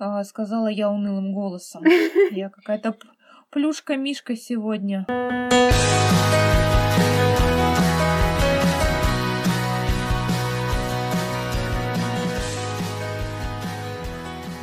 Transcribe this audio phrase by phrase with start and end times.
[0.00, 1.84] а, сказала я унылым голосом.
[2.30, 2.96] Я какая-то
[3.50, 5.06] плюшка-мишка сегодня.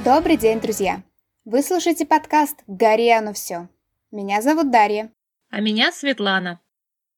[0.04, 1.04] Добрый день, друзья!
[1.46, 3.68] Вы слушаете подкаст «Гори оно все».
[4.10, 5.12] Меня зовут Дарья.
[5.50, 6.62] А меня Светлана.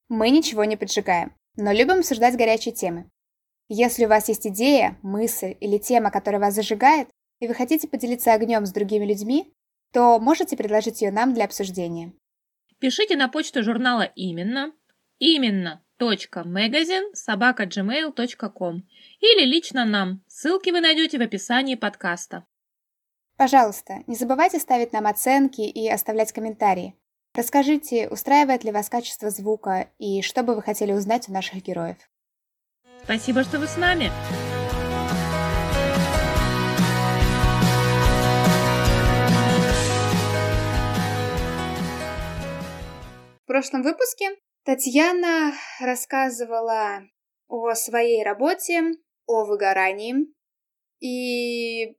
[0.09, 3.09] Мы ничего не поджигаем, но любим обсуждать горячие темы.
[3.69, 7.09] Если у вас есть идея, мысль или тема, которая вас зажигает,
[7.39, 9.53] и вы хотите поделиться огнем с другими людьми,
[9.91, 12.13] то можете предложить ее нам для обсуждения.
[12.79, 14.73] Пишите на почту журнала «Именно»,
[15.17, 18.83] именно magazine собака gmail.com
[19.19, 20.23] или лично нам.
[20.27, 22.45] Ссылки вы найдете в описании подкаста.
[23.35, 26.95] Пожалуйста, не забывайте ставить нам оценки и оставлять комментарии.
[27.33, 31.97] Расскажите, устраивает ли вас качество звука и что бы вы хотели узнать у наших героев.
[33.03, 34.11] Спасибо, что вы с нами.
[43.49, 44.29] В прошлом выпуске
[44.63, 47.01] Татьяна рассказывала
[47.47, 48.79] о своей работе,
[49.25, 50.27] о выгорании.
[50.99, 51.97] И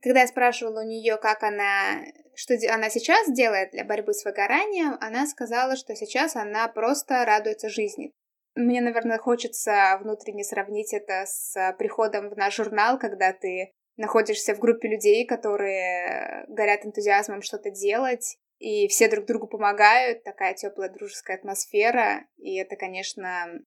[0.00, 2.02] когда я спрашивала у нее, как она,
[2.34, 7.68] что она сейчас делает для борьбы с выгоранием, она сказала, что сейчас она просто радуется
[7.68, 8.10] жизни.
[8.54, 14.60] Мне, наверное, хочется внутренне сравнить это с приходом в наш журнал, когда ты находишься в
[14.60, 21.36] группе людей, которые горят энтузиазмом что-то делать, и все друг другу помогают, такая теплая дружеская
[21.36, 23.60] атмосфера, и это, конечно,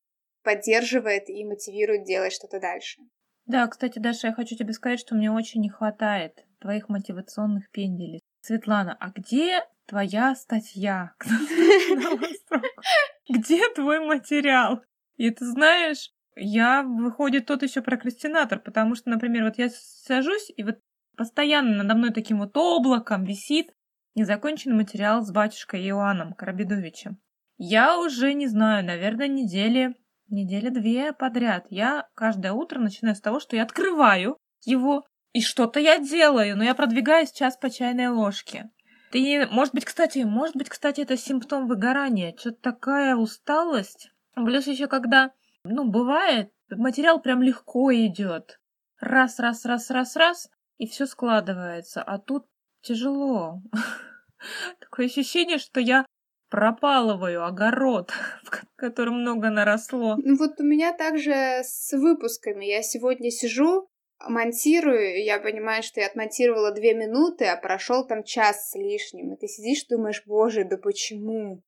[0.43, 3.01] поддерживает и мотивирует делать что-то дальше.
[3.45, 8.19] Да, кстати, Даша, я хочу тебе сказать, что мне очень не хватает твоих мотивационных пенделей.
[8.41, 11.13] Светлана, а где твоя статья?
[13.29, 14.81] Где твой материал?
[15.17, 20.63] И ты знаешь, я, выходит, тот еще прокрастинатор, потому что, например, вот я сажусь, и
[20.63, 20.79] вот
[21.17, 23.73] постоянно надо мной таким вот облаком висит
[24.17, 27.19] Незаконченный материал с батюшкой Иоанном Карабедовичем.
[27.59, 29.93] Я уже не знаю, наверное, недели,
[30.27, 31.67] недели две подряд.
[31.69, 36.63] Я каждое утро начинаю с того, что я открываю его, и что-то я делаю, но
[36.63, 38.71] я продвигаюсь час по чайной ложке.
[39.11, 42.35] Ты, может быть, кстати, может быть, кстати, это симптом выгорания.
[42.35, 44.09] Что-то такая усталость.
[44.33, 45.29] Плюс еще когда,
[45.63, 48.59] ну, бывает, материал прям легко идет.
[48.99, 50.49] Раз, раз, раз, раз, раз,
[50.79, 52.01] и все складывается.
[52.01, 52.47] А тут
[52.81, 53.61] тяжело.
[54.79, 56.05] Такое ощущение, что я
[56.49, 58.11] пропалываю огород,
[58.43, 60.15] в котором много наросло.
[60.17, 61.33] Ну вот у меня также
[61.63, 62.65] с выпусками.
[62.65, 63.89] Я сегодня сижу,
[64.25, 69.33] монтирую, я понимаю, что я отмонтировала две минуты, а прошел там час с лишним.
[69.33, 71.63] И ты сидишь, думаешь, боже, да почему?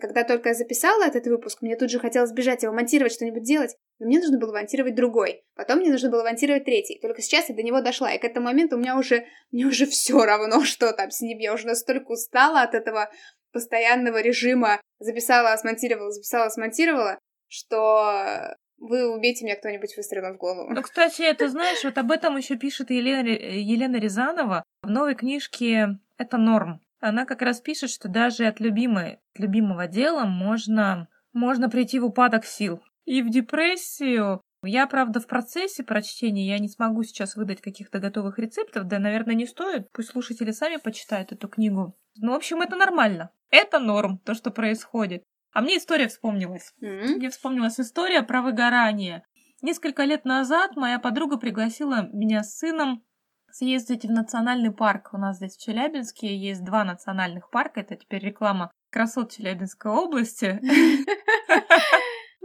[0.00, 3.76] Когда только я записала этот выпуск, мне тут же хотелось бежать его монтировать, что-нибудь делать,
[4.02, 5.44] но мне нужно было монтировать другой.
[5.54, 6.98] Потом мне нужно было монтировать третий.
[7.00, 9.86] Только сейчас я до него дошла, и к этому моменту у меня уже, мне уже
[9.86, 11.38] все равно, что там с ним.
[11.38, 13.10] Я уже настолько устала от этого
[13.52, 14.80] постоянного режима.
[14.98, 20.72] Записала, смонтировала, записала, смонтировала, что вы убейте меня кто-нибудь выстрелом в голову.
[20.74, 26.00] Ну, кстати, это знаешь, вот об этом еще пишет Елена, Елена Рязанова в новой книжке
[26.18, 26.80] «Это норм».
[26.98, 32.06] Она как раз пишет, что даже от любимой, от любимого дела можно, можно прийти в
[32.06, 34.40] упадок сил и в депрессию.
[34.64, 39.34] Я, правда, в процессе прочтения, я не смогу сейчас выдать каких-то готовых рецептов, да, наверное,
[39.34, 39.90] не стоит.
[39.92, 41.96] Пусть слушатели сами почитают эту книгу.
[42.16, 43.30] Ну, в общем, это нормально.
[43.50, 45.24] Это норм, то, что происходит.
[45.52, 46.72] А мне история вспомнилась.
[46.80, 47.16] Mm-hmm.
[47.16, 49.24] Мне вспомнилась история про выгорание.
[49.62, 53.04] Несколько лет назад моя подруга пригласила меня с сыном
[53.50, 55.10] съездить в национальный парк.
[55.12, 57.80] У нас здесь в Челябинске есть два национальных парка.
[57.80, 60.60] Это теперь реклама красот Челябинской области.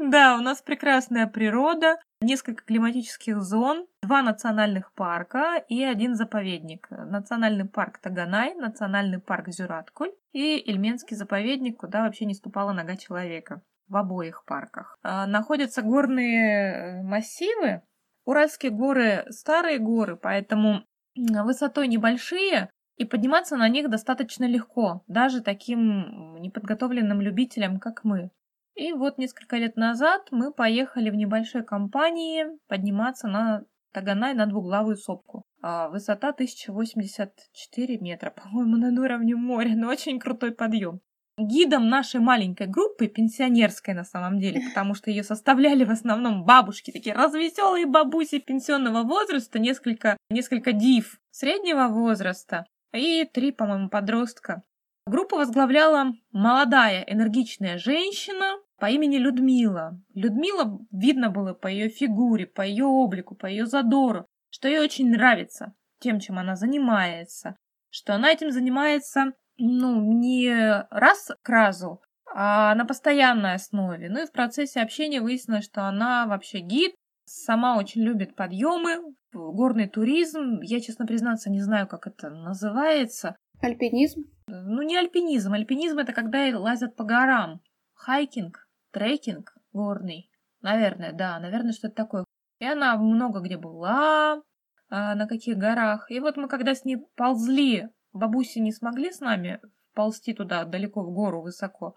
[0.09, 6.87] Да, у нас прекрасная природа, несколько климатических зон, два национальных парка и один заповедник.
[6.89, 13.61] Национальный парк Таганай, национальный парк Зюраткуль и Ильменский заповедник, куда вообще не ступала нога человека
[13.89, 14.97] в обоих парках.
[15.03, 17.81] А, находятся горные э, массивы.
[18.23, 20.85] Уральские горы– старые горы, поэтому
[21.15, 28.31] высотой небольшие, и подниматься на них достаточно легко, даже таким неподготовленным любителям, как мы.
[28.77, 34.97] И вот несколько лет назад мы поехали в небольшой компании подниматься на Таганай на двуглавую
[34.97, 35.41] сопку.
[35.63, 40.99] А высота 1084 метра, по-моему, над уровнем моря, но очень крутой подъем.
[41.39, 46.91] Гидом нашей маленькой группы, пенсионерской на самом деле, потому что ее составляли в основном бабушки,
[46.91, 54.61] такие развеселые бабуси пенсионного возраста, несколько, несколько див среднего возраста и три, по-моему, подростка.
[55.07, 59.99] Группу возглавляла молодая, энергичная женщина, по имени Людмила.
[60.13, 65.09] Людмила видно было по ее фигуре, по ее облику, по ее задору, что ей очень
[65.09, 65.73] нравится.
[65.99, 67.55] тем, чем она занимается,
[67.89, 72.01] что она этим занимается, ну, не раз к разу,
[72.35, 74.09] а на постоянной основе.
[74.09, 76.93] Ну и в процессе общения выяснилось, что она вообще гид,
[77.25, 80.59] сама очень любит подъемы, горный туризм.
[80.61, 83.37] Я, честно признаться, не знаю, как это называется.
[83.61, 84.25] Альпинизм?
[84.47, 85.53] Ну, не альпинизм.
[85.53, 87.61] Альпинизм это когда лазят по горам.
[87.93, 90.29] Хайкинг, трекинг горный.
[90.61, 92.25] Наверное, да, наверное, что-то такое.
[92.59, 94.41] И она много где была,
[94.89, 96.09] а, на каких горах.
[96.09, 99.59] И вот мы когда с ней ползли, бабуси не смогли с нами
[99.93, 101.95] ползти туда далеко в гору высоко.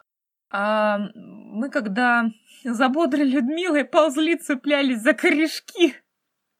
[0.50, 2.24] А мы когда
[2.64, 5.94] за бодрой Людмилой ползли, цеплялись за корешки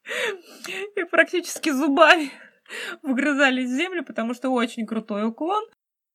[0.97, 2.31] и практически зубами
[3.03, 5.65] вгрызались в землю, потому что очень крутой уклон.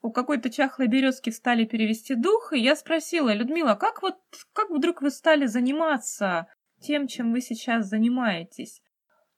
[0.02, 4.18] У какой-то чахлой березки стали перевести дух, и я спросила, Людмила, как вот,
[4.54, 6.48] как вдруг вы стали заниматься
[6.80, 8.84] тем, чем вы сейчас занимаетесь?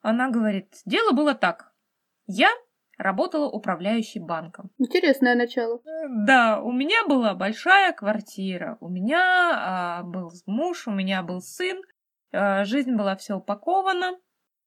[0.02, 1.74] Она говорит, дело было так.
[2.26, 2.50] Я
[2.98, 4.72] работала управляющей банком.
[4.78, 5.82] Интересное начало.
[6.10, 11.82] Да, у меня была большая квартира, у меня а, был муж, у меня был сын,
[12.34, 14.18] а, жизнь была все упакована,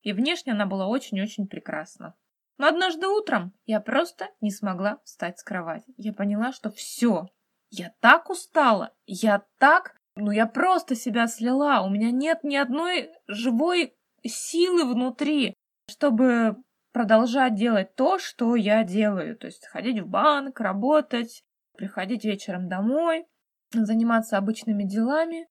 [0.02, 2.14] и внешне она была очень-очень прекрасна.
[2.60, 5.94] Но однажды утром я просто не смогла встать с кровати.
[5.96, 7.26] Я поняла, что все,
[7.70, 13.12] я так устала, я так, ну я просто себя слила, у меня нет ни одной
[13.26, 13.94] живой
[14.26, 15.54] силы внутри,
[15.88, 16.56] чтобы
[16.92, 19.38] продолжать делать то, что я делаю.
[19.38, 21.42] То есть ходить в банк, работать,
[21.78, 23.24] приходить вечером домой,
[23.72, 25.48] заниматься обычными делами.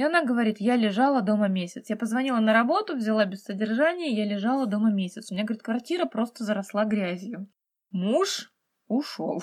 [0.00, 1.90] И она говорит, я лежала дома месяц.
[1.90, 5.30] Я позвонила на работу, взяла без содержания, я лежала дома месяц.
[5.30, 7.50] У меня, говорит, квартира просто заросла грязью.
[7.90, 8.50] Муж
[8.88, 9.42] ушел.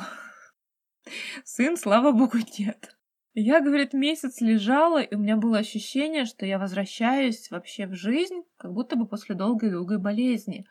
[1.44, 2.98] Сын, слава богу, нет.
[3.36, 8.42] Я, говорит, месяц лежала, и у меня было ощущение, что я возвращаюсь вообще в жизнь,
[8.58, 10.66] как будто бы после долгой-долгой болезни.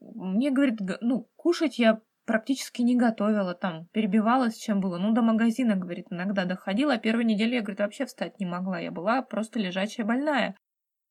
[0.00, 4.98] Мне, говорит, ну, кушать я практически не готовила, там, перебивалась, чем было.
[4.98, 8.78] Ну, до магазина, говорит, иногда доходила, а первой неделе я, говорит, вообще встать не могла.
[8.78, 10.54] Я была просто лежачая больная.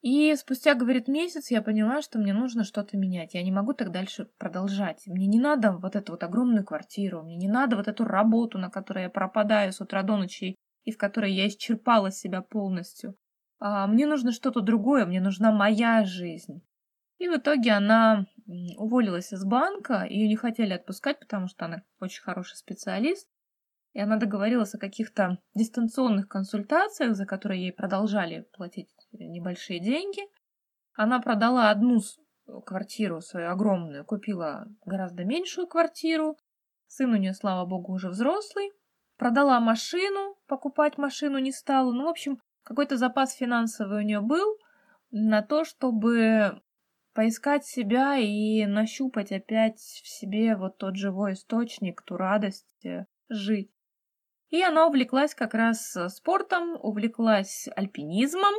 [0.02, 3.34] И спустя, говорит, месяц я поняла, что мне нужно что-то менять.
[3.34, 5.04] Я не могу так дальше продолжать.
[5.08, 8.70] Мне не надо вот эту вот огромную квартиру, мне не надо вот эту работу, на
[8.70, 10.56] которой я пропадаю с утра до ночи
[10.86, 13.18] и в которой я исчерпала себя полностью.
[13.60, 16.62] А мне нужно что-то другое, мне нужна моя жизнь.
[17.20, 18.26] И в итоге она
[18.78, 23.30] уволилась из банка, ее не хотели отпускать, потому что она очень хороший специалист.
[23.94, 30.22] И она договорилась о каких-то дистанционных консультациях, за которые ей продолжали платить небольшие деньги.
[30.94, 32.00] Она продала одну
[32.66, 36.38] квартиру свою огромную, купила гораздо меньшую квартиру.
[36.88, 38.72] Сын у нее, слава богу, уже взрослый.
[39.18, 41.92] Продала машину, покупать машину не стала.
[41.92, 44.58] Ну, в общем, какой-то запас финансовый у нее был
[45.12, 46.62] на то, чтобы
[47.20, 53.70] поискать себя и нащупать опять в себе вот тот живой источник, ту радость э, жить.
[54.52, 58.54] И она увлеклась как раз э, спортом, увлеклась альпинизмом,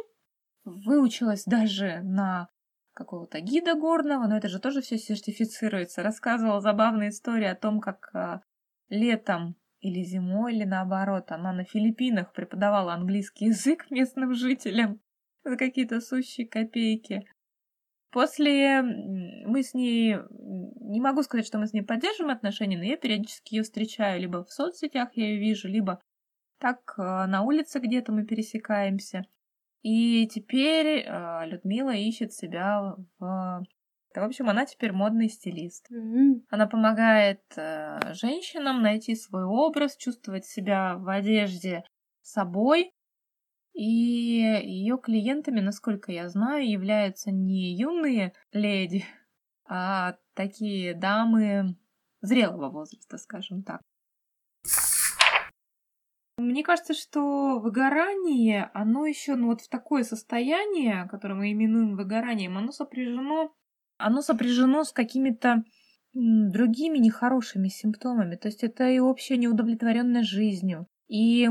[0.64, 2.50] выучилась даже на
[2.92, 6.02] какого-то гида горного, но это же тоже все сертифицируется.
[6.02, 8.40] Рассказывала забавные истории о том, как э,
[8.90, 15.00] летом или зимой, или наоборот, она на Филиппинах преподавала английский язык местным жителям
[15.44, 17.26] за какие-то сущие копейки.
[18.10, 20.16] После мы с ней,
[20.80, 24.44] не могу сказать, что мы с ней поддерживаем отношения, но я периодически ее встречаю, либо
[24.44, 26.00] в соцсетях я ее вижу, либо
[26.58, 29.24] так э, на улице где-то мы пересекаемся.
[29.82, 33.64] И теперь э, Людмила ищет себя в...
[34.12, 35.88] В общем, она теперь модный стилист.
[35.90, 36.46] Mm-hmm.
[36.50, 41.84] Она помогает э, женщинам найти свой образ, чувствовать себя в одежде
[42.20, 42.92] собой,
[43.80, 49.06] и ее клиентами, насколько я знаю, являются не юные леди,
[49.66, 51.78] а такие дамы
[52.20, 53.80] зрелого возраста, скажем так.
[56.36, 62.58] Мне кажется, что выгорание, оно еще, ну вот в такое состояние, которое мы именуем выгоранием,
[62.58, 63.50] оно сопряжено,
[63.96, 65.64] оно сопряжено с какими-то
[66.12, 68.36] другими нехорошими симптомами.
[68.36, 71.48] То есть это и общая неудовлетворенность жизнью, и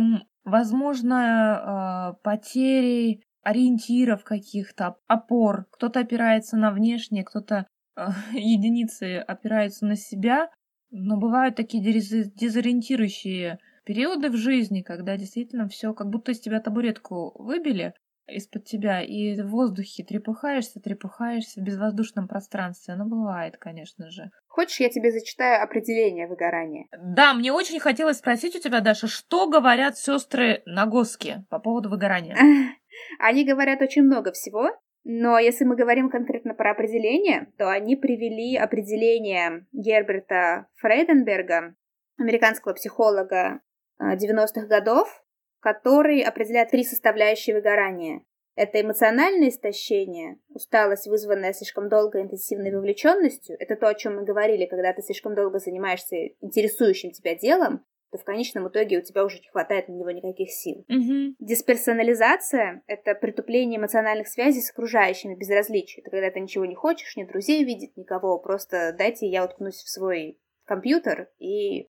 [0.50, 5.66] возможно, э, потери ориентиров каких-то, опор.
[5.72, 10.50] Кто-то опирается на внешнее, кто-то э, единицы опираются на себя.
[10.92, 17.34] Но бывают такие дезориентирующие периоды в жизни, когда действительно все, как будто из тебя табуретку
[17.42, 17.94] выбили,
[18.30, 22.94] из-под тебя, и в воздухе трепыхаешься, трепыхаешься в безвоздушном пространстве.
[22.94, 24.32] Оно бывает, конечно же.
[24.48, 26.88] Хочешь, я тебе зачитаю определение выгорания?
[26.98, 32.38] Да, мне очень хотелось спросить у тебя, Даша, что говорят сестры Нагоски по поводу выгорания?
[33.20, 34.70] Они говорят очень много всего,
[35.04, 41.76] Но если мы говорим конкретно про определение, то они привели определение Герберта Фрейденберга,
[42.18, 43.62] американского психолога
[44.02, 45.24] 90-х э, годов,
[45.60, 48.24] который определяет три составляющие выгорания.
[48.56, 53.56] Это эмоциональное истощение, усталость, вызванная слишком долгой интенсивной вовлеченностью.
[53.58, 58.18] Это то, о чем мы говорили, когда ты слишком долго занимаешься интересующим тебя делом, то
[58.18, 60.86] в конечном итоге у тебя уже не хватает на него никаких сил.
[60.90, 61.36] Mm-hmm.
[61.40, 66.02] Дисперсонализация— это притупление эмоциональных связей с окружающими, безразличие.
[66.02, 69.90] Это когда ты ничего не хочешь, ни друзей видеть, никого, просто дайте я уткнусь в
[69.90, 71.88] свой компьютер и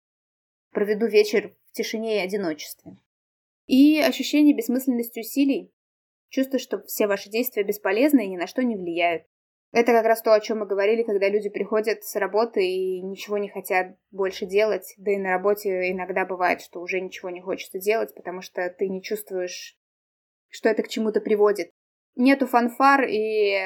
[0.71, 2.97] проведу вечер в тишине и одиночестве.
[3.67, 5.71] И ощущение бессмысленности усилий,
[6.29, 9.23] чувство, что все ваши действия бесполезны и ни на что не влияют.
[9.71, 13.37] Это как раз то, о чем мы говорили, когда люди приходят с работы и ничего
[13.37, 14.93] не хотят больше делать.
[14.97, 18.87] Да и на работе иногда бывает, что уже ничего не хочется делать, потому что ты
[18.87, 19.77] не чувствуешь,
[20.47, 21.71] что это к чему-то приводит.
[22.15, 23.57] Нету фанфар и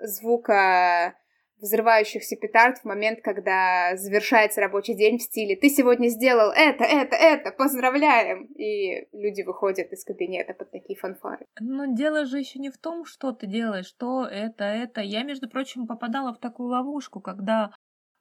[0.00, 1.16] звука
[1.62, 7.16] взрывающихся петард в момент, когда завершается рабочий день в стиле «Ты сегодня сделал это, это,
[7.16, 11.46] это, поздравляем!» И люди выходят из кабинета под такие фанфары.
[11.60, 15.00] Но дело же еще не в том, что ты делаешь, что это, это.
[15.00, 17.72] Я, между прочим, попадала в такую ловушку, когда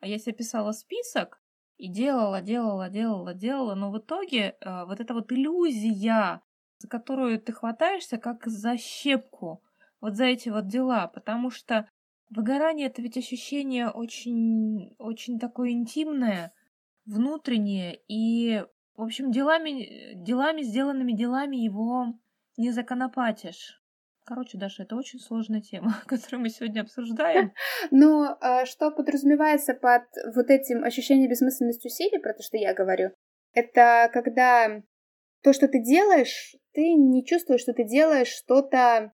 [0.01, 1.41] я себе писала список
[1.77, 6.41] и делала, делала, делала, делала, но в итоге э, вот эта вот иллюзия,
[6.77, 9.63] за которую ты хватаешься как за щепку,
[9.99, 11.87] вот за эти вот дела, потому что
[12.33, 16.53] Выгорание это ведь ощущение очень, очень такое интимное,
[17.05, 18.63] внутреннее, и,
[18.95, 22.13] в общем, делами, делами, сделанными делами его
[22.55, 23.81] не законопатишь.
[24.23, 27.51] Короче, Даша, это очень сложная тема, которую мы сегодня обсуждаем.
[27.91, 33.11] Но а, что подразумевается под вот этим ощущением бессмысленности усилий, про то, что я говорю,
[33.53, 34.81] это когда
[35.43, 39.11] то, что ты делаешь, ты не чувствуешь, что ты делаешь что-то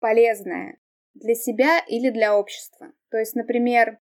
[0.00, 0.80] полезное
[1.20, 2.92] для себя или для общества.
[3.10, 3.98] То есть, например,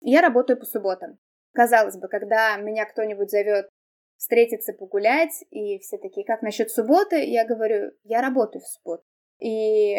[0.00, 1.18] я работаю по субботам.
[1.52, 3.68] Казалось бы, когда меня кто-нибудь зовет
[4.16, 9.02] встретиться, погулять, и все такие, как насчет субботы, я говорю, я работаю в субботу.
[9.40, 9.96] И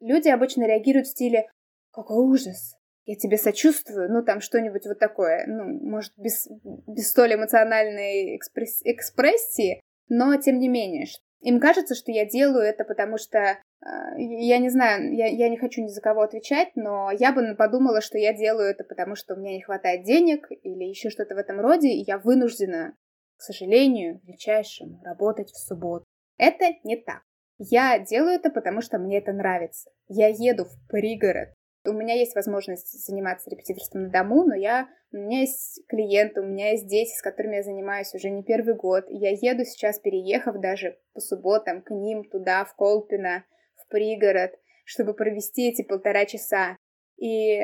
[0.00, 1.48] люди обычно реагируют в стиле,
[1.92, 6.48] какой ужас, я тебе сочувствую, ну там что-нибудь вот такое, ну, может, без,
[6.86, 11.06] без столь эмоциональной экспресс, экспрессии, но тем не менее,
[11.42, 15.58] им кажется, что я делаю это, потому что а, я не знаю, я, я не
[15.58, 19.34] хочу ни за кого отвечать, но я бы подумала, что я делаю это, потому что
[19.34, 22.96] у меня не хватает денег или еще что-то в этом роде, и я вынуждена,
[23.36, 26.04] к сожалению, величайшему, работать в субботу.
[26.38, 27.22] Это не так.
[27.58, 29.90] Я делаю это, потому что мне это нравится.
[30.08, 31.50] Я еду в пригород.
[31.84, 36.44] У меня есть возможность заниматься репетиторством на дому, но я, у меня есть клиенты, у
[36.44, 39.04] меня есть дети, с которыми я занимаюсь уже не первый год.
[39.08, 43.44] Я еду сейчас, переехав даже по субботам к ним туда, в Колпино,
[43.92, 46.76] пригород, чтобы провести эти полтора часа.
[47.18, 47.58] И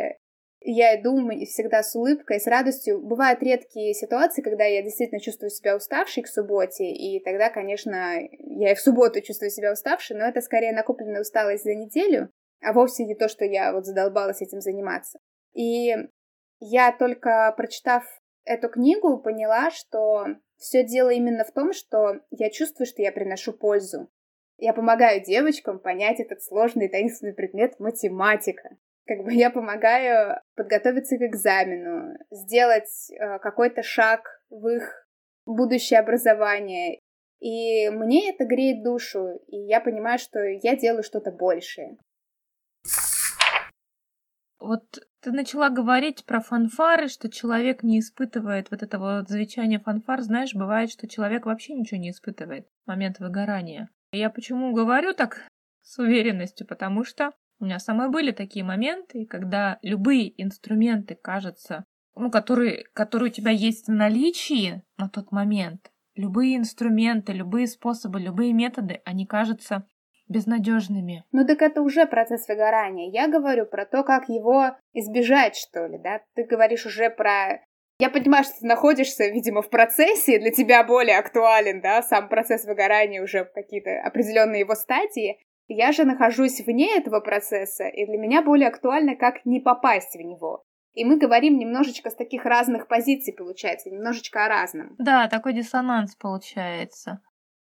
[0.61, 3.01] я иду всегда с улыбкой, с радостью.
[3.01, 8.73] Бывают редкие ситуации, когда я действительно чувствую себя уставшей к субботе, и тогда, конечно, я
[8.73, 12.31] и в субботу чувствую себя уставшей, но это скорее накопленная усталость за неделю,
[12.61, 15.19] а вовсе не то, что я вот задолбалась этим заниматься.
[15.55, 15.95] И
[16.61, 18.05] я только прочитав
[18.45, 23.53] эту книгу, поняла, что все дело именно в том, что я чувствую, что я приношу
[23.53, 24.11] пользу.
[24.57, 28.77] Я помогаю девочкам понять этот сложный таинственный предмет математика.
[29.07, 35.09] Как бы я помогаю подготовиться к экзамену, сделать э, какой-то шаг в их
[35.47, 37.01] будущее образование.
[37.41, 41.97] И мне это греет душу, и я понимаю, что я делаю что-то большее.
[44.61, 50.23] Вот ты начала говорить про фанфары, что человек не испытывает вот этого вот звучания фанфар.
[50.23, 53.89] Знаешь, бывает, что человек вообще ничего не испытывает в момент выгорания.
[54.13, 55.47] Я почему говорю так
[55.83, 56.67] с уверенностью?
[56.67, 61.85] Потому что у меня самые были такие моменты, когда любые инструменты, кажется,
[62.15, 68.21] ну, которые, которые у тебя есть в наличии на тот момент, любые инструменты, любые способы,
[68.21, 69.87] любые методы, они кажутся
[70.29, 71.25] безнадежными.
[71.33, 73.11] Ну так это уже процесс выгорания.
[73.11, 76.21] Я говорю про то, как его избежать, что ли, да?
[76.35, 77.61] Ты говоришь уже про
[78.01, 82.65] я понимаю, что ты находишься, видимо, в процессе, для тебя более актуален, да, сам процесс
[82.65, 85.41] выгорания уже в какие-то определенные его стадии.
[85.67, 90.21] Я же нахожусь вне этого процесса, и для меня более актуально, как не попасть в
[90.21, 90.65] него.
[90.95, 94.95] И мы говорим немножечко с таких разных позиций, получается, немножечко о разном.
[94.99, 97.21] Да, такой диссонанс получается.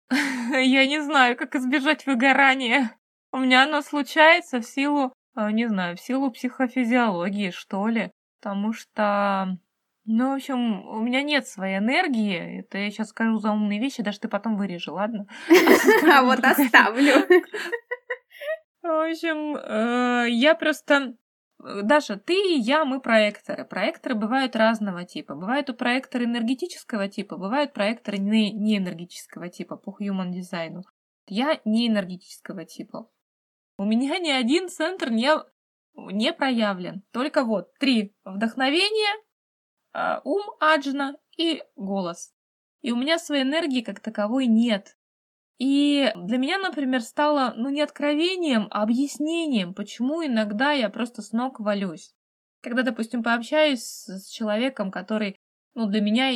[0.51, 2.97] Я не знаю, как избежать выгорания.
[3.31, 8.11] У меня оно случается в силу, э, не знаю, в силу психофизиологии, что ли.
[8.39, 9.57] Потому что
[10.07, 12.59] ну, в общем, у меня нет своей энергии.
[12.59, 15.25] Это я сейчас скажу за умные вещи, даже ты потом вырежи, ладно?
[16.11, 17.25] А вот оставлю.
[18.83, 21.15] В общем, э, я просто...
[21.63, 23.65] Э, Даша, ты и я, мы проекторы.
[23.65, 25.35] Проекторы бывают разного типа.
[25.35, 30.83] Бывают у проектора энергетического типа, бывают проекторы не, не энергетического типа по human дизайну.
[31.27, 33.09] Я не энергетического типа.
[33.77, 35.31] У меня ни один центр не,
[35.95, 37.03] не проявлен.
[37.11, 38.15] Только вот три.
[38.23, 39.13] Вдохновение,
[39.93, 42.33] а, ум аджна и голос.
[42.81, 44.97] И у меня своей энергии как таковой нет.
[45.57, 51.31] И для меня, например, стало, ну, не откровением, а объяснением, почему иногда я просто с
[51.31, 52.13] ног валюсь.
[52.61, 55.37] Когда, допустим, пообщаюсь с человеком, который,
[55.73, 56.29] ну, для меня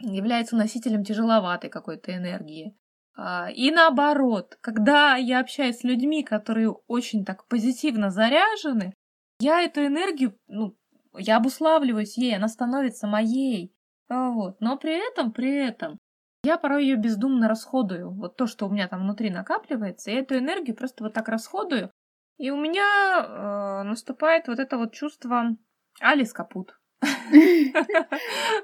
[0.00, 2.76] является носителем тяжеловатой какой-то энергии.
[3.16, 8.94] А, и наоборот, когда я общаюсь с людьми, которые очень так позитивно заряжены,
[9.40, 10.76] я эту энергию, ну,
[11.16, 13.72] я обуславливаюсь ей, она становится моей.
[14.08, 14.60] Вот.
[14.60, 15.98] Но при этом, при этом,
[16.42, 18.10] я порой ее бездумно расходую.
[18.10, 21.90] Вот то, что у меня там внутри накапливается, я эту энергию просто вот так расходую.
[22.36, 25.56] И у меня э, наступает вот это вот чувство
[26.00, 26.78] Алис капут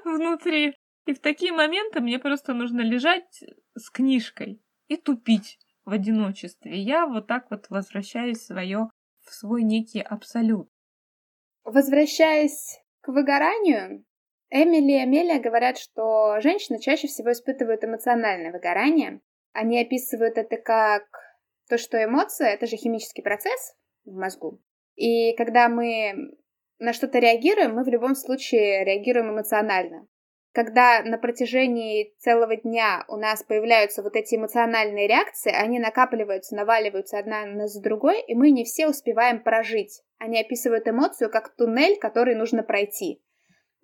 [0.05, 0.75] внутри.
[1.05, 3.43] И в такие моменты мне просто нужно лежать
[3.77, 6.81] с книжкой и тупить в одиночестве.
[6.81, 8.89] Я вот так вот возвращаюсь свое,
[9.21, 10.69] в свой некий абсолют.
[11.63, 14.05] Возвращаясь к выгоранию,
[14.49, 19.21] Эмили и Амелия говорят, что женщины чаще всего испытывают эмоциональное выгорание.
[19.53, 21.03] Они описывают это как
[21.69, 23.75] то, что эмоция— это же химический процесс
[24.05, 24.61] в мозгу.
[24.95, 26.13] И когда мы
[26.77, 30.07] на что-то реагируем, мы в любом случае реагируем эмоционально
[30.55, 37.19] когда на протяжении целого дня у нас появляются вот эти эмоциональные реакции, они накапливаются, наваливаются
[37.19, 40.01] одна на за другой, и мы не все успеваем прожить.
[40.17, 43.21] Они описывают эмоцию как туннель, который нужно пройти.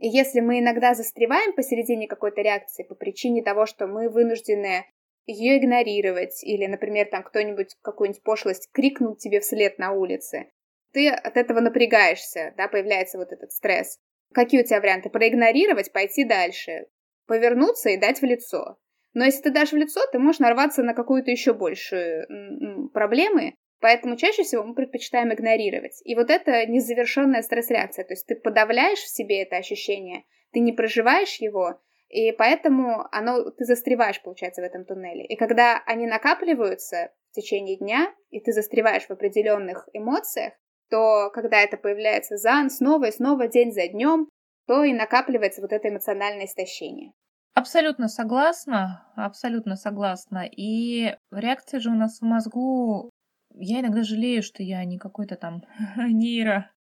[0.02, 4.84] И если мы иногда застреваем посередине какой-то реакции по причине того, что мы вынуждены
[5.28, 10.52] ее игнорировать, или, например, там кто-нибудь какую-нибудь пошлость крикнул тебе вслед на улице,
[10.92, 14.00] ты от этого напрягаешься, да, появляется вот этот стресс.
[14.34, 15.12] Какие у тебя варианты?
[15.12, 16.88] Проигнорировать, пойти дальше,
[17.28, 18.80] повернуться и дать в лицо.
[19.14, 24.16] Но если ты дашь в лицо, ты можешь нарваться на какую-то еще большую проблемы, поэтому
[24.16, 26.02] чаще всего мы предпочитаем игнорировать.
[26.06, 30.72] И вот это незавершенная стресс-реакция, то есть ты подавляешь в себе это ощущение, ты не
[30.72, 35.26] проживаешь его, и поэтому оно, ты застреваешь, получается, в этом туннеле.
[35.26, 40.54] И когда они накапливаются в течение дня, и ты застреваешь в определенных эмоциях,
[40.90, 44.28] то когда это появляется за снова и снова, день за днем,
[44.68, 47.14] то и накапливается вот это эмоциональное истощение.
[47.54, 50.46] Абсолютно согласна, абсолютно согласна.
[50.50, 53.10] И реакция же у нас в мозгу...
[53.56, 55.64] Я иногда жалею, что я не какой-то там
[55.98, 56.72] нейро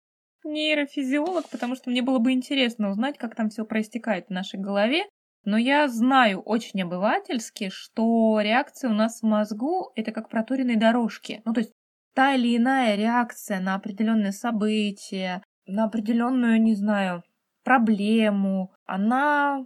[0.44, 5.04] нейрофизиолог, потому что мне было бы интересно узнать, как там все проистекает в нашей голове.
[5.44, 11.42] Но я знаю очень обывательски, что реакция у нас в мозгу это как проторенные дорожки.
[11.46, 11.74] Ну, то есть
[12.14, 17.24] та или иная реакция на определенное событие, на определенную, не знаю,
[17.64, 19.66] проблему, она...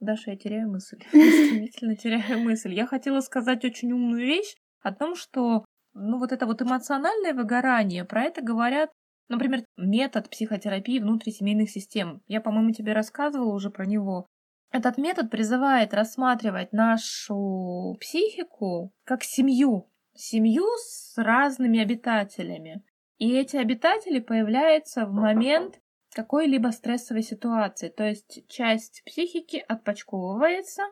[0.00, 0.98] Даша, я теряю мысль.
[1.08, 2.74] Стремительно теряю мысль.
[2.74, 8.04] Я хотела сказать очень умную вещь о том, что ну вот это вот эмоциональное выгорание,
[8.04, 8.90] про это говорят,
[9.28, 12.22] например, метод психотерапии внутрисемейных систем.
[12.26, 14.26] Я, по-моему, тебе рассказывала уже про него.
[14.70, 22.82] Этот метод призывает рассматривать нашу психику как семью, семью с разными обитателями.
[23.18, 25.80] И эти обитатели появляются в момент
[26.12, 27.88] какой-либо стрессовой ситуации.
[27.88, 30.82] То есть часть психики отпочковывается,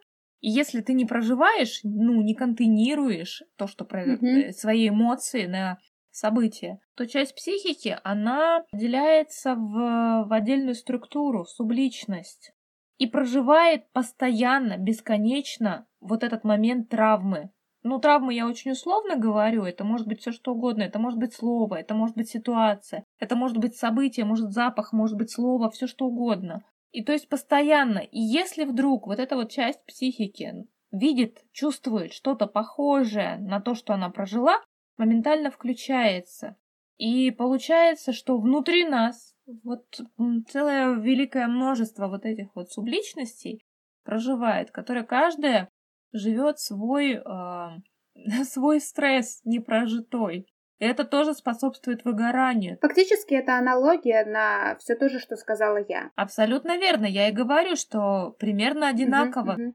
[0.43, 4.51] и если ты не проживаешь, ну, не контейнируешь то, что mm-hmm.
[4.51, 5.79] свои эмоции на
[6.11, 12.53] события, то часть психики, она деляется в, в отдельную структуру, в субличность,
[12.99, 17.51] и проживает постоянно, бесконечно вот этот момент травмы,
[17.85, 21.35] ну, травмы я очень условно говорю, это может быть все что угодно, это может быть
[21.35, 25.89] слово, это может быть ситуация, это может быть событие, может запах, может быть слово, все
[25.89, 26.63] что угодно.
[26.93, 27.99] И то есть постоянно.
[27.99, 33.95] И если вдруг вот эта вот часть психики видит, чувствует что-то похожее на то, что
[33.95, 34.63] она прожила,
[34.99, 36.57] моментально включается.
[36.99, 40.01] И получается, что внутри нас вот
[40.49, 43.65] целое великое множество вот этих вот субличностей
[44.05, 45.69] проживает, которые каждая
[46.13, 47.69] живет свой, э,
[48.45, 50.47] свой стресс непрожитой.
[50.83, 52.77] Это тоже способствует выгоранию.
[52.81, 56.11] Фактически это аналогия на все то же, что сказала я.
[56.17, 57.07] Абсолютно верно.
[57.07, 59.53] Я и говорю, что примерно одинаково.
[59.53, 59.75] Угу, угу.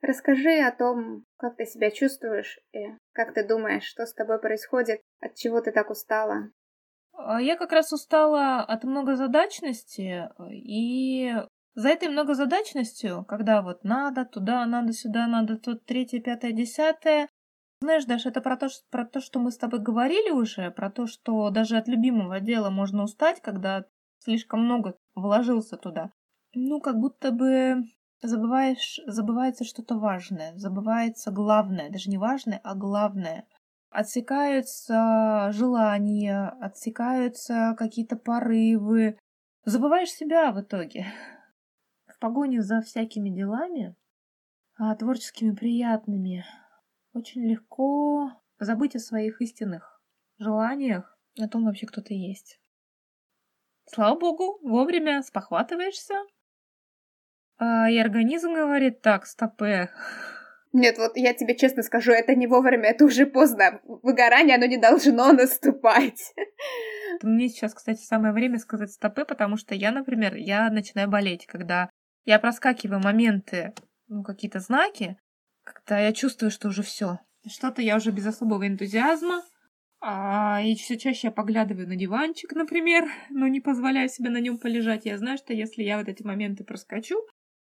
[0.00, 5.00] Расскажи о том, как ты себя чувствуешь и как ты думаешь, что с тобой происходит,
[5.20, 6.50] от чего ты так устала.
[7.14, 11.34] А, я как раз устала от многозадачности и
[11.74, 17.28] за этой многозадачностью, когда вот надо туда, надо сюда, надо тут третье, пятое, десятое,
[17.80, 20.90] Знаешь, Даша, это про то, что, про то, что мы с тобой говорили уже, про
[20.90, 23.84] то, что даже от любимого дела можно устать, когда
[24.18, 26.10] слишком много вложился туда.
[26.54, 27.84] Ну, как будто бы
[28.22, 33.46] забываешь, забывается что-то важное, забывается главное, даже не важное, а главное.
[33.90, 39.18] Отсекаются желания, отсекаются какие-то порывы.
[39.64, 41.06] Забываешь себя в итоге.
[42.06, 43.94] В погоне за всякими делами,
[44.76, 46.46] а творческими приятными,
[47.16, 50.00] очень легко забыть о своих истинных
[50.38, 52.60] желаниях, о том вообще кто ты есть.
[53.86, 56.14] Слава богу, вовремя спохватываешься,
[57.58, 59.90] а, и организм говорит, так, стопе.
[60.72, 63.80] Нет, вот я тебе честно скажу, это не вовремя, это уже поздно.
[63.84, 66.34] Выгорание, оно не должно наступать.
[67.22, 71.88] Мне сейчас, кстати, самое время сказать стопы, потому что я, например, я начинаю болеть, когда
[72.26, 73.72] я проскакиваю моменты,
[74.08, 75.16] ну, какие-то знаки,
[75.66, 77.18] когда я чувствую, что уже все.
[77.46, 79.42] Что-то я уже без особого энтузиазма,
[80.00, 84.58] а, и все чаще я поглядываю на диванчик, например, но не позволяю себе на нем
[84.58, 85.06] полежать.
[85.06, 87.16] Я знаю, что если я вот эти моменты проскочу,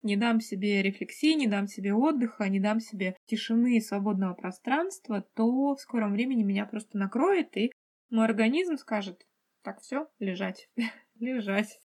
[0.03, 5.25] не дам себе рефлексии, не дам себе отдыха, не дам себе тишины и свободного пространства,
[5.35, 7.73] то в скором времени меня просто накроет, и
[8.11, 9.27] мой организм скажет,
[9.63, 10.69] так, все, лежать,
[11.19, 11.79] лежать.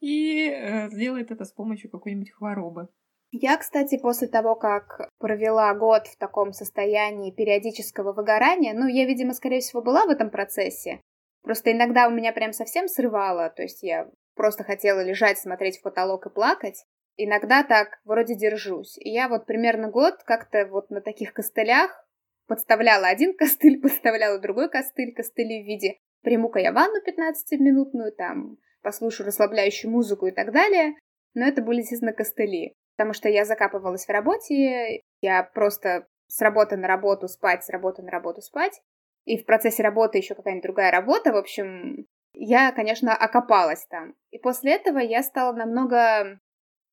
[0.00, 2.88] И э, сделает это с помощью какой-нибудь хворобы.
[3.34, 9.32] Я, кстати, после того, как провела год в таком состоянии периодического выгорания, ну, я, видимо,
[9.32, 11.00] скорее всего, была в этом процессе.
[11.42, 15.82] Просто иногда у меня прям совсем срывало, то есть я просто хотела лежать, смотреть в
[15.82, 16.84] потолок и плакать.
[17.16, 18.98] Иногда так вроде держусь.
[18.98, 22.06] И я вот примерно год как-то вот на таких костылях
[22.46, 29.26] подставляла один костыль, подставляла другой костыль, костыли в виде приму-ка я ванну 15-минутную, там, послушаю
[29.26, 30.94] расслабляющую музыку и так далее.
[31.34, 32.74] Но это были, естественно, костыли.
[33.02, 38.00] Потому что я закапывалась в работе, я просто с работы на работу спать, с работы
[38.00, 38.80] на работу спать.
[39.24, 41.32] И в процессе работы еще какая-нибудь другая работа.
[41.32, 44.14] В общем, я, конечно, окопалась там.
[44.30, 46.38] И после этого я стала намного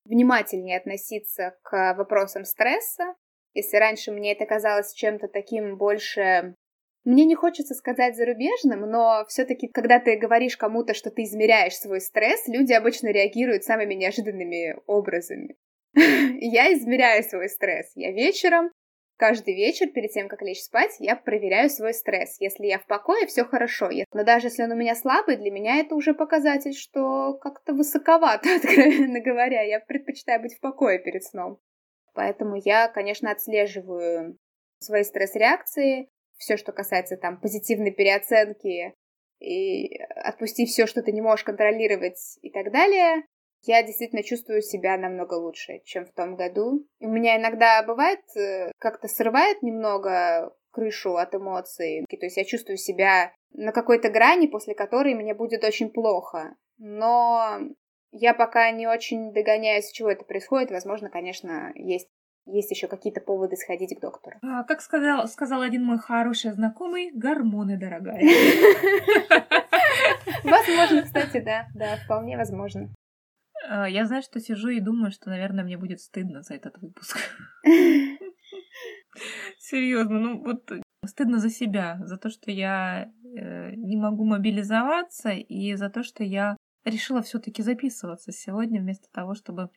[0.03, 3.13] внимательнее относиться к вопросам стресса.
[3.53, 6.55] Если раньше мне это казалось чем-то таким больше...
[7.03, 12.01] Мне не хочется сказать зарубежным, но все-таки, когда ты говоришь кому-то, что ты измеряешь свой
[12.01, 15.55] стресс, люди обычно реагируют самыми неожиданными образами.
[15.93, 17.91] Я измеряю свой стресс.
[17.95, 18.71] Я вечером
[19.19, 22.39] Каждый вечер, перед тем, как лечь спать, я проверяю свой стресс.
[22.39, 23.89] Если я в покое, все хорошо.
[24.13, 28.47] Но даже если он у меня слабый, для меня это уже показатель, что как-то высоковато,
[28.55, 29.61] откровенно говоря.
[29.61, 31.59] Я предпочитаю быть в покое перед сном.
[32.13, 34.37] Поэтому я, конечно, отслеживаю
[34.79, 38.93] свои стресс-реакции, все, что касается там позитивной переоценки
[39.41, 43.25] и отпусти все, что ты не можешь контролировать и так далее
[43.63, 46.85] я действительно чувствую себя намного лучше, чем в том году.
[46.99, 52.05] У меня иногда бывает, э, как-то срывает немного крышу от эмоций.
[52.09, 56.55] То есть я чувствую себя на какой-то грани, после которой мне будет очень плохо.
[56.77, 57.59] Но
[58.11, 60.71] я пока не очень догоняю, с чего это происходит.
[60.71, 62.07] Возможно, конечно, есть
[62.51, 64.37] есть еще какие-то поводы сходить к доктору.
[64.41, 68.19] А, как сказал, сказал один мой хороший знакомый, гормоны, дорогая.
[70.43, 72.89] Возможно, кстати, да, да, вполне возможно.
[73.67, 77.17] А, я знаю, что сижу и думаю, что, наверное, мне будет стыдно за этот выпуск.
[79.57, 80.71] Серьезно, ну вот
[81.05, 86.23] стыдно за себя, за то, что я э, не могу мобилизоваться, и за то, что
[86.23, 89.69] я решила все-таки записываться сегодня вместо того, чтобы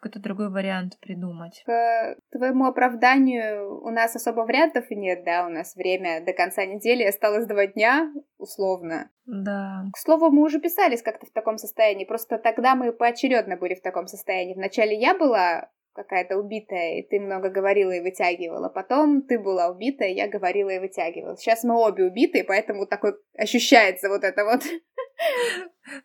[0.00, 1.62] какой-то другой вариант придумать.
[1.66, 6.64] К твоему оправданию у нас особо вариантов и нет, да, у нас время до конца
[6.64, 9.10] недели осталось два дня, условно.
[9.26, 9.84] Да.
[9.92, 13.82] К слову, мы уже писались как-то в таком состоянии, просто тогда мы поочередно были в
[13.82, 14.54] таком состоянии.
[14.54, 18.68] Вначале я была какая-то убитая, и ты много говорила и вытягивала.
[18.68, 21.36] Потом ты была убитая, я говорила и вытягивала.
[21.36, 24.62] Сейчас мы обе убитые, поэтому такой ощущается вот это вот.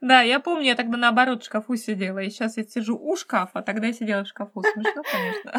[0.01, 3.61] Да, я помню, я тогда наоборот в шкафу сидела, и сейчас я сижу у шкафа,
[3.61, 4.63] тогда я сидела в шкафу.
[4.63, 5.53] Смешно, конечно.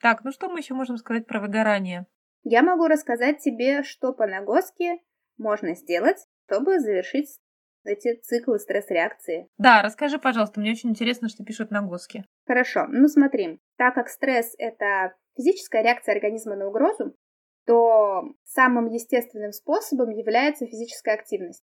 [0.00, 2.06] Так, ну что мы еще можем сказать про выгорание?
[2.42, 4.98] Я могу рассказать тебе, что по нагоске
[5.36, 7.38] можно сделать, чтобы завершить
[7.84, 9.48] эти циклы стресс-реакции.
[9.58, 12.24] Да, расскажи, пожалуйста, мне очень интересно, что пишут на Госке.
[12.46, 17.14] Хорошо, ну смотри, так как стресс— это физическая реакция организма на угрозу,
[17.66, 21.62] то самым естественным способом является физическая активность.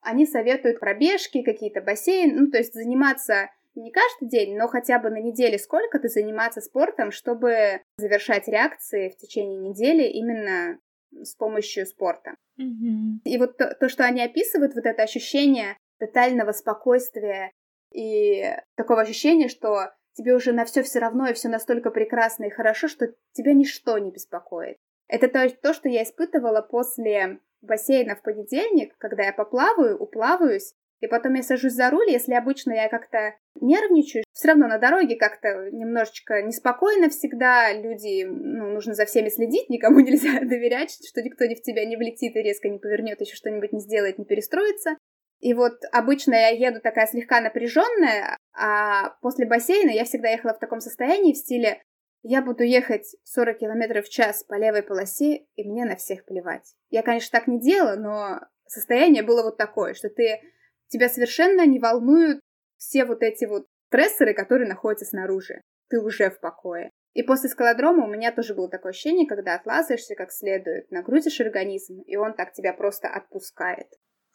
[0.00, 5.10] Они советуют пробежки, какие-то бассейны, ну то есть заниматься не каждый день, но хотя бы
[5.10, 10.78] на неделе сколько-то заниматься спортом, чтобы завершать реакции в течение недели именно
[11.12, 12.36] с помощью спорта.
[12.60, 13.22] Mm-hmm.
[13.24, 17.52] И вот то, то, что они описывают, вот это ощущение тотального спокойствия
[17.92, 22.50] и такого ощущения, что тебе уже на все все равно, и все настолько прекрасно и
[22.50, 24.78] хорошо, что тебя ничто не беспокоит.
[25.10, 31.08] Это то, то, что я испытывала после бассейна в понедельник, когда я поплаваю, уплаваюсь, и
[31.08, 35.70] потом я сажусь за руль, если обычно я как-то нервничаю, все равно на дороге как-то
[35.72, 41.56] немножечко неспокойно всегда, люди, ну, нужно за всеми следить, никому нельзя доверять, что никто не
[41.56, 44.96] в тебя не влетит и резко не повернет, еще что-нибудь не сделает, не перестроится.
[45.40, 50.58] И вот обычно я еду такая слегка напряженная, а после бассейна я всегда ехала в
[50.60, 51.82] таком состоянии, в стиле
[52.22, 56.74] я буду ехать 40 км в час по левой полосе, и мне на всех плевать.
[56.90, 60.40] Я, конечно, так не делала, но состояние было вот такое, что ты
[60.88, 62.40] тебя совершенно не волнуют
[62.76, 65.62] все вот эти вот стрессоры, которые находятся снаружи.
[65.88, 66.90] Ты уже в покое.
[67.12, 72.00] И после скалодрома у меня тоже было такое ощущение, когда отлазаешься как следует, нагрузишь организм,
[72.02, 73.88] и он так тебя просто отпускает.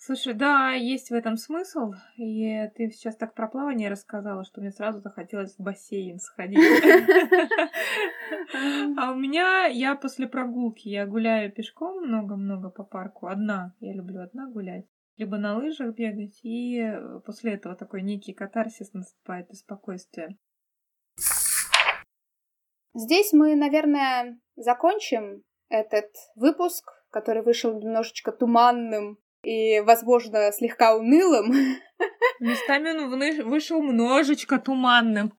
[0.05, 1.93] Слушай, да, есть в этом смысл.
[2.15, 6.59] И ты сейчас так про плавание рассказала, что мне сразу захотелось в бассейн сходить.
[8.97, 13.73] А у меня, я после прогулки, я гуляю пешком много-много по парку, одна.
[13.79, 14.85] Я люблю одна гулять
[15.17, 16.93] либо на лыжах бегать, и
[17.25, 20.37] после этого такой некий катарсис наступает и спокойствие.
[22.93, 31.51] Здесь мы, наверное, закончим этот выпуск, который вышел немножечко туманным и, возможно, слегка унылым.
[32.39, 35.33] Местами он вышел немножечко туманным.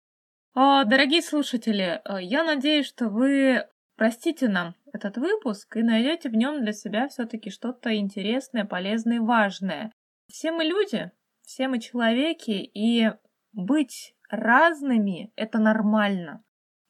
[0.55, 3.67] О, дорогие слушатели, э, я надеюсь, что вы
[3.97, 9.93] простите нам этот выпуск и найдете в нем для себя все-таки что-то интересное, полезное важное.
[10.29, 11.11] Все мы люди,
[11.43, 13.11] все мы человеки, и
[13.53, 16.43] быть разными— это нормально.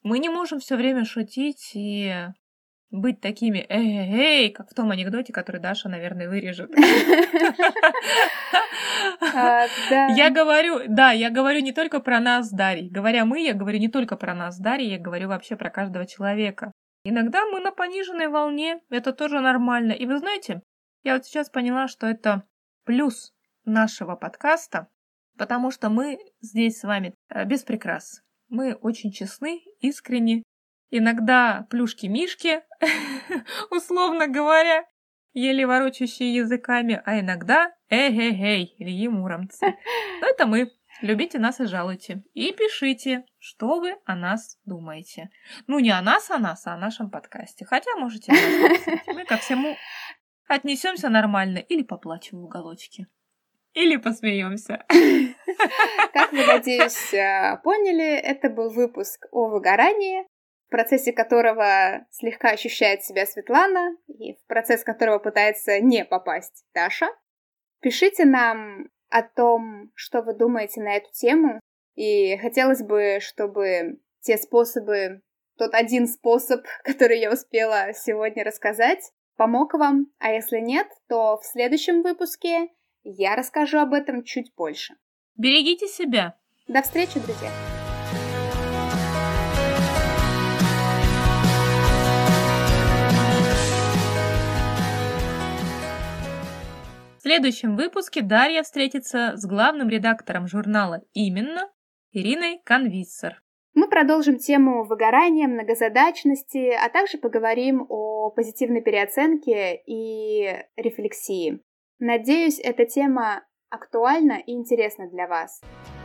[0.02, 2.12] Мы не можем все время шутить и
[2.90, 6.70] быть такими эй-эй, как в том анекдоте, который Даша, наверное, вырежет.
[10.16, 12.88] Я говорю, да, я говорю не только про нас, Дарья.
[12.90, 16.72] Говоря мы, я говорю не только про нас, Дарья, я говорю вообще про каждого человека.
[17.04, 19.92] Иногда мы на пониженной волне, это тоже нормально.
[19.92, 20.62] И вы знаете,
[21.04, 22.42] я вот сейчас поняла, что это
[22.84, 23.32] плюс
[23.64, 24.88] нашего подкаста,
[25.38, 28.22] потому что мы здесь с вами э, без прикрас.
[28.48, 30.42] Мы очень честны, искренни.
[30.90, 32.62] Иногда плюшки-мишки,
[33.70, 34.84] условно говоря,
[35.32, 39.76] еле ворочащие языками, а иногда эй-эй-эй, Ильи Муромцы.
[40.20, 40.72] Но это мы.
[41.02, 42.22] Любите нас и жалуйте.
[42.32, 45.28] И пишите, что вы о нас думаете.
[45.66, 47.66] Ну, не о нас, о нас, а о нашем подкасте.
[47.66, 48.32] Хотя можете
[49.08, 49.76] Мы ко всему
[50.48, 53.08] отнесемся нормально или поплачем в уголочке.
[53.74, 54.86] Или посмеемся.
[56.14, 57.10] Как вы, надеюсь,
[57.62, 60.26] поняли, это был выпуск о выгорании,
[60.66, 67.06] в процессе которого слегка ощущает себя Светлана, и в процесс которого пытается не попасть Даша.
[67.80, 71.60] Пишите нам о том, что вы думаете на эту тему.
[71.94, 75.22] И хотелось бы, чтобы те способы,
[75.56, 80.06] тот один способ, который я успела сегодня рассказать, помог вам.
[80.18, 82.68] А если нет, то в следующем выпуске
[83.04, 84.94] я расскажу об этом чуть больше.
[85.36, 86.36] Берегите себя.
[86.66, 87.50] До встречи, друзья.
[97.26, 101.68] Следующем выпуске Дарья встретится с главным редактором журнала «Именно»
[102.12, 103.42] Ириной Конвиссер.
[103.74, 111.60] Мы продолжим тему выгорания, многозадачности, а также поговорим о позитивной переоценке и рефлексии.
[111.98, 115.60] Надеюсь, эта тема актуальна и интересна для вас.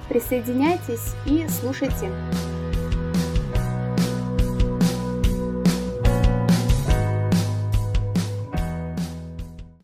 [0.10, 2.10] Присоединяйтесь и слушайте.